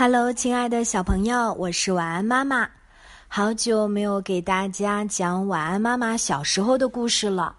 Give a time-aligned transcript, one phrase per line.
[0.00, 2.66] Hello，亲爱的小朋友，我是晚安妈妈。
[3.28, 7.54] 好久没有给大家讲晚安妈妈小时候的故事了。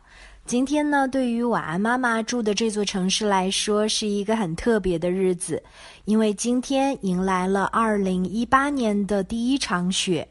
[0.47, 5.61] 今天呢，对于晚安妈妈住的这座城市来说，是一个很特别的日子，
[6.05, 10.27] 因为今天迎来了二零一八年的第一场雪。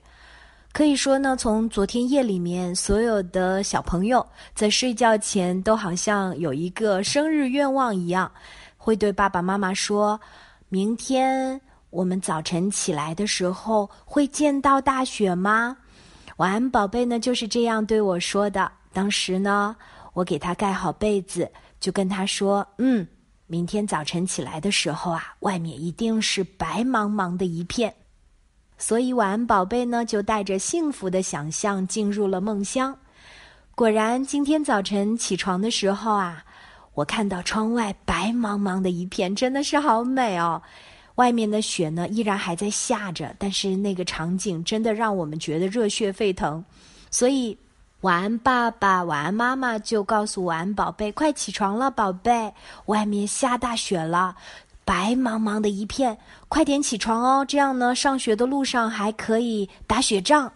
[0.73, 8.29] 可以说呢，从昨天夜里面，所有的小朋友在睡觉前都好像有一个生日愿望一样，
[8.77, 10.21] 会对爸爸妈妈说
[10.69, 11.61] ：“明天。”
[11.91, 15.77] 我们早晨起来的时候会见到大雪吗？
[16.37, 17.19] 晚安，宝贝呢？
[17.19, 18.71] 就是这样对我说的。
[18.93, 19.77] 当时呢，
[20.13, 23.07] 我给他盖好被子，就跟他说：“嗯，
[23.47, 27.93] 明天早晨起来的时候啊，外面一定是白茫茫的一片。”
[28.79, 32.97] 所以，晚安，宝贝呢，就带着幸福的想象进入了梦乡。
[33.75, 36.43] 果然，今天早晨起床的时候啊，
[36.95, 40.63] 我看到窗外白茫茫的一片，真的是好美哦。
[41.21, 46.65] 外面的雪呢，依然还在下着，但是那个场景真的让我们觉得热血沸腾。
[47.11, 47.55] 所以，
[48.01, 52.51] 晚安爸爸，晚安妈妈，就告诉晚安宝贝，快起床了，宝贝，
[52.87, 54.35] 外面下大雪了，
[54.83, 56.17] 白茫茫的一片，
[56.49, 60.51] 快点起床哦，这样呢，上学的路上还可以打雪仗。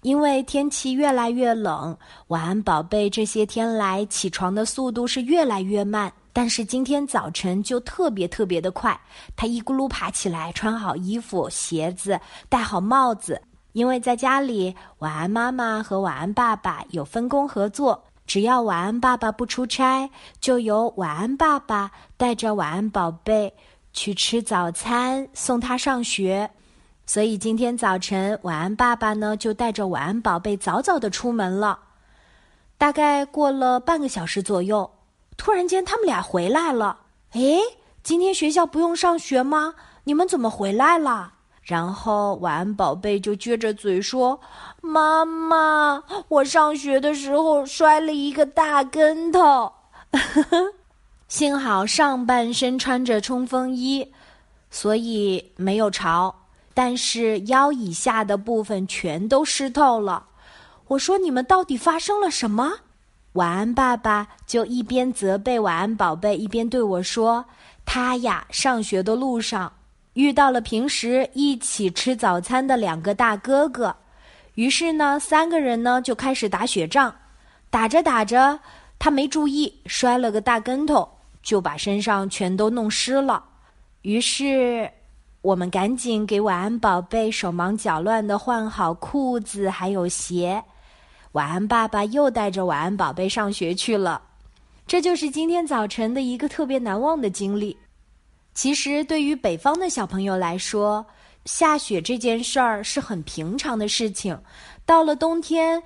[0.00, 1.94] 因为天气越来越冷，
[2.28, 6.10] 晚安宝贝，这些天来起床的速度是越来越慢。
[6.32, 8.98] 但是今天早晨就特别特别的快，
[9.34, 13.42] 他一咕噜爬起来，穿好衣服、鞋子，戴好帽子。
[13.72, 23.54] 因为在家里，晚安妈妈和晚安爸爸有分工合作，只要晚安爸爸不出差，就由晚安爸爸带着晚安宝贝
[23.92, 26.50] 去吃早餐，送他上学。
[27.06, 31.78] 所以今天早晨，晚安爸爸呢就带着晚安宝贝早早的出门了。
[32.76, 34.90] 大概过了半个小时左右。
[35.40, 36.98] 突然间，他们俩回来了。
[37.32, 37.60] 诶，
[38.02, 39.74] 今天学校不用上学吗？
[40.04, 41.32] 你们怎么回来了？
[41.62, 44.38] 然后晚安宝贝就撅着嘴说
[44.82, 49.72] ：“妈妈，我上学的时候摔了一个大跟头，
[51.26, 54.06] 幸好上半身穿着冲锋衣，
[54.70, 56.34] 所以没有潮，
[56.74, 60.26] 但是腰以下的部分全都湿透了。”
[60.88, 62.80] 我说：“你们到底发生了什么？”
[63.34, 67.44] 晚安，爸爸就一边责备晚安宝贝，一边对我说
[67.86, 69.72] ：“他呀，上学的路上
[70.14, 73.94] 遇到了平时一起吃早餐的两个大哥哥，
[74.56, 77.14] 于是呢，三个人呢就开始打雪仗。
[77.70, 78.58] 打着打着，
[78.98, 81.08] 他没注意，摔了个大跟头，
[81.40, 83.44] 就把身上全都弄湿了。
[84.02, 84.90] 于是，
[85.40, 90.60] 我们赶紧给晚安宝贝手忙脚乱的换好裤子还有鞋。”
[91.32, 94.20] 晚安，爸爸又带着晚安宝贝上学去了。
[94.86, 97.76] 这就是今天早晨的一个特别难忘的经历。
[98.52, 101.06] 其实，对于北方的小朋友来说，
[101.44, 104.36] 下雪这件事儿是很平常的事情。
[104.84, 105.80] 到了冬天，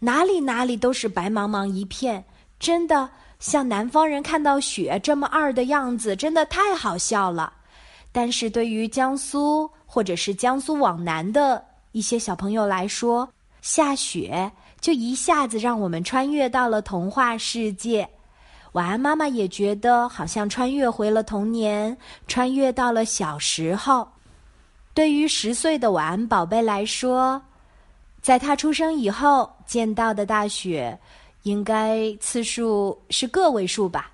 [0.00, 2.22] 哪里哪里都是白茫茫一片，
[2.58, 7.50] 真的像南方人看到雪这么二的样子，真的太好笑了。
[8.12, 13.26] 但是对于江苏或者是江苏往南的一些小朋友来说，
[13.62, 14.52] 下雪。
[14.80, 18.08] 就一下子让我们穿越到了童话世界，
[18.72, 21.96] 晚安妈妈也觉得好像穿越回了童年，
[22.26, 24.08] 穿越到了小时候。
[24.94, 27.40] 对于十岁的晚安宝贝来说，
[28.22, 30.98] 在他出生以后见到的大雪，
[31.42, 34.10] 应该次数是个位数吧。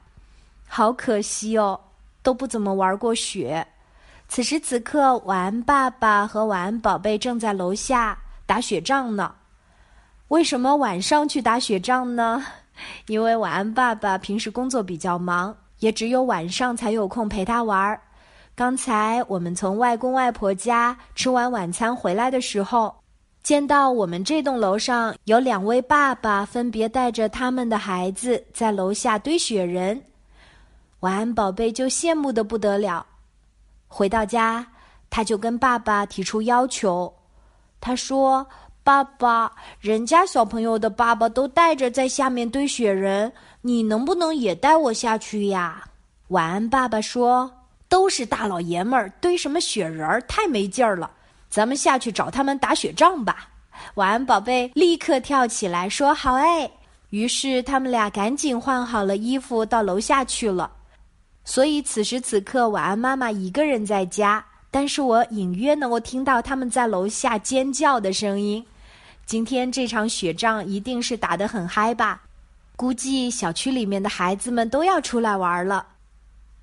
[0.69, 1.81] 好可惜哦，
[2.23, 3.67] 都不怎么玩过雪。
[4.29, 9.33] 此时此刻，晚安爸爸和晚安宝贝正在楼下打雪仗呢。
[10.29, 12.45] 为什么晚上去打雪仗呢？
[13.07, 18.01] 因为晚安爸爸平时工作比较忙，也只有晚上才有空陪他玩儿。
[18.55, 22.93] 刚才我们从外公外婆家吃完晚餐回来的时候，
[23.43, 30.03] 见到我们这栋楼上有两位爸爸分别带着他们的孩子在楼下堆雪人，
[31.01, 33.07] 晚安宝贝就羡慕的不得了。
[33.87, 34.67] 回到家，
[35.09, 37.15] 他就跟爸爸提出要求，
[37.81, 38.45] 他说。
[38.87, 39.51] 爸爸，
[39.81, 45.83] 人家小朋友的爸爸都带着在下面堆雪人，你能不能也带我下去呀？
[46.29, 47.51] 晚安，爸爸说
[47.91, 51.11] ：“都是大老爷们儿，堆什么雪人儿，太没劲儿了。
[51.51, 53.49] 咱们下去找他们打雪仗吧。”
[53.97, 56.71] 晚安，宝贝，立刻跳起来说：“好哎！”
[57.11, 60.71] 于是他们俩赶紧换好了衣服，到楼下去了。
[61.45, 68.65] 所以此时此刻，晚安妈妈一个人在家，但是我隐约能够听到他们在楼下尖叫的声音。
[69.27, 72.23] 今天这场雪仗一定是打得很嗨吧？
[72.77, 75.85] 估计小区里面的孩子们都要出来玩了。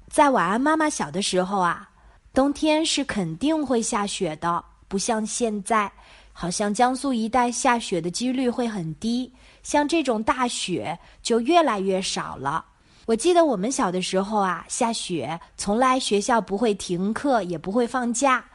[0.08, 1.90] 在晚安妈妈小的时候啊，
[2.34, 5.92] 冬天是肯定会下雪的，不像现在，
[6.32, 9.30] 好像江苏一带下雪的几率会很低，
[9.62, 12.64] 像这种大雪就越来越少了。
[13.06, 18.46] 我记得我们小的时候啊，下雪从来学校不会停课，也不会放假，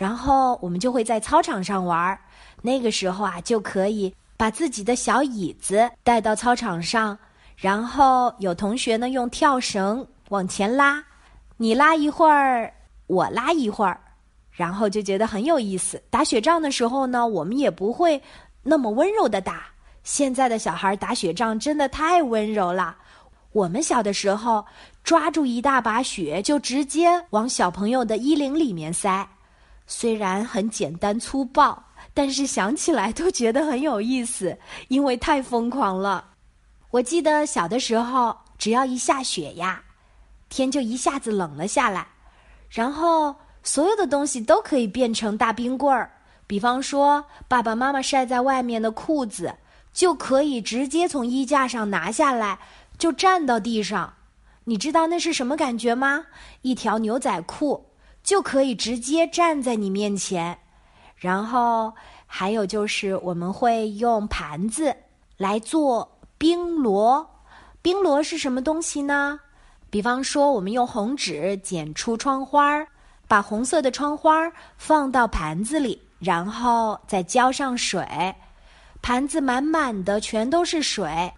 [0.00, 2.18] 然后我们就会在操场上玩儿。
[2.62, 7.18] 那个时候啊，就可以把自己的小椅子带到操场上，
[7.54, 11.04] 然后有同学呢用跳绳往前拉，
[11.58, 12.72] 你拉一会儿。
[13.08, 14.00] 我拉一会儿，
[14.50, 16.02] 然后就觉得很有意思。
[16.08, 18.22] 打雪仗的时候呢，我们也不会
[18.62, 19.64] 那么温柔的打。
[20.02, 22.96] 现在的小孩打雪仗真的太温柔了。
[23.52, 24.64] 我们小的时候，
[25.04, 29.28] 抓住一大把雪就直接往小朋友的衣领里面塞。
[29.92, 31.82] 虽然很简单粗暴，
[32.14, 34.56] 但是想起来都觉得很有意思，
[34.86, 36.24] 因为太疯狂了。
[36.92, 39.82] 我记得小的时候，只要一下雪呀，
[40.48, 42.06] 天就一下子冷了下来。
[42.68, 43.34] 然后，
[43.64, 46.08] 所有的东西都可以变成大冰棍儿。
[46.46, 49.56] 比方说，爸爸妈妈晒在外面的裤子，
[49.92, 52.60] 就可以直接从衣架上拿下来，
[52.96, 54.14] 就站到地上。
[54.64, 56.26] 你知道那是什么感觉吗？
[56.62, 57.89] 一条牛仔裤
[58.22, 60.58] 就可以直接站在你面前。
[61.16, 61.92] 然后
[62.26, 64.94] 还有就是，我们会用盘子
[65.36, 67.28] 来做冰螺。
[67.82, 69.40] 冰螺是什么东西呢？
[69.90, 72.86] 比方说，我们用红纸剪出窗花儿，
[73.26, 74.32] 把红色的窗花
[74.76, 78.06] 放到盘子里，然后再浇上水，
[79.02, 81.32] 盘子满满的全都是水。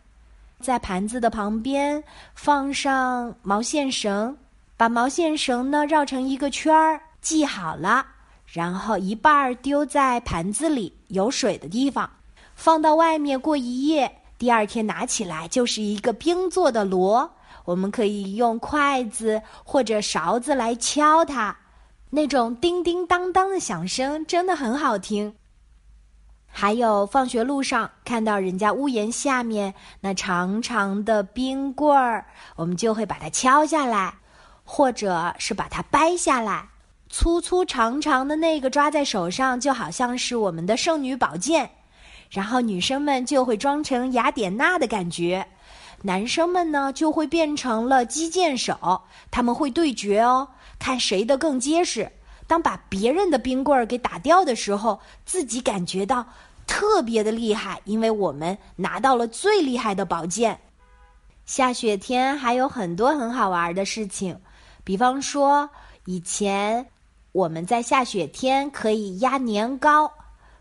[0.61, 2.03] 在盘子的旁边
[2.35, 4.37] 放上毛线绳，
[4.83, 8.05] 把毛线绳呢绕成一个圈儿，系好了，
[8.47, 12.11] 然后一半儿丢在盘子里有水的地方，
[12.57, 14.13] 放到外面过一夜。
[14.39, 17.31] 第二天拿起来就是一个冰做的螺。
[17.65, 21.57] 我们可以用筷子或者勺子来敲它，
[22.11, 25.33] 那种叮叮当当的响声真的很好听。
[26.49, 32.27] 还有放学路上看到人家屋檐下面那长长的冰棍儿，
[32.57, 34.15] 我们就会把它敲下来，
[34.75, 36.67] 或者是把它掰下来，
[37.11, 41.69] 粗粗长长的那个抓在手上就好像是我们的圣女宝剑，
[42.31, 45.47] 然后女生们就会装成雅典娜的感觉。
[46.01, 50.49] 男生们呢，就会变成了击剑手，他们会对决哦，
[50.79, 52.11] 看谁的更结实。
[52.47, 56.27] 当把别人的冰棍儿给打掉的时候，自己感觉到
[56.67, 60.59] 特别的厉害，因为我们拿到了最厉害的宝剑。
[61.45, 64.41] 下雪天还有很多很好玩的事情，
[64.85, 65.69] 比方说，
[66.07, 66.87] 以前
[67.33, 70.11] 我们在下雪天可以压年糕，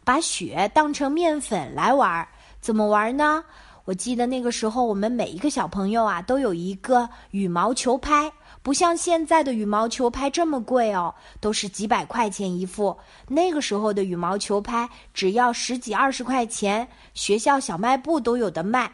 [0.03, 2.27] 把雪当成面粉来玩。
[2.59, 3.43] 怎么玩呢？
[3.85, 8.31] 我记得那个时候，我们每一个小朋友啊，都有一个羽毛球拍，
[8.61, 12.95] 不像现在的羽毛球拍这么贵哦，都是几百块钱一副。
[13.27, 18.89] 那个时候的羽毛球拍只要十几二十块钱，学校小卖部都有的卖。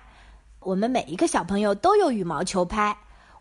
[0.62, 2.98] 我们每一个小朋友都有羽毛球拍，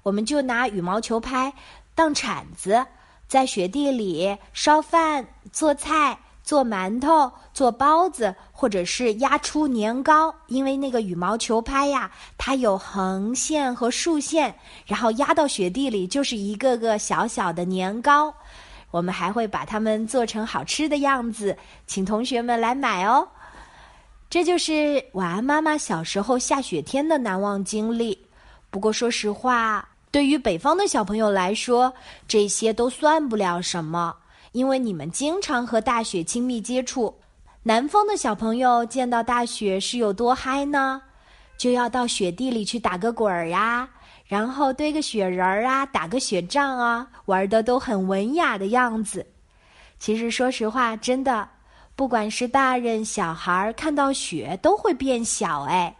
[0.06, 1.52] 我们就拿羽毛球拍
[1.92, 2.86] 当铲子，
[3.26, 6.16] 在雪地里烧饭、做菜。
[6.44, 12.08] 做馒头、做包子，或者是压出年糕，因为那个羽毛球拍呀，
[12.38, 14.54] 它有横线和竖线，
[14.86, 18.32] 然后压到雪地里就是一个个小小的年糕。
[18.92, 21.58] 我们还会把它们做成好吃的样子，
[21.88, 23.26] 请同学们来买哦。
[24.30, 28.16] 这就是晚安妈妈小时候下雪天的难忘经历。
[28.70, 31.92] 不过说实话，对于北方的小朋友来说，
[32.26, 34.14] 这些都算不了什么。
[34.52, 37.14] 因为你们经常和大雪亲密接触，
[37.62, 41.02] 南方的小朋友见到大雪是有多嗨呢？
[41.58, 43.86] 就要到雪地里去打个滚儿呀，
[44.24, 49.26] 然后堆个雪人儿啊，打个雪仗啊，玩的都很文雅的样子。
[49.98, 51.46] 其实说实话，真的，
[51.94, 55.94] 不管是大人小孩，看到雪都会变小哎，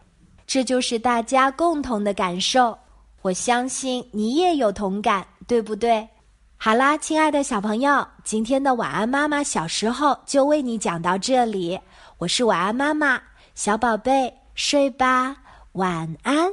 [0.47, 2.79] 这就是大家共同的感受。
[3.27, 6.09] 我相信你也有同感，对不对？
[6.57, 11.77] 好啦，亲爱的小朋友，今天的晚安妈妈小时候就为你讲到这里。
[12.19, 13.21] 我是晚安妈妈，
[13.57, 15.37] 小宝贝，睡吧，
[15.73, 16.53] 晚安。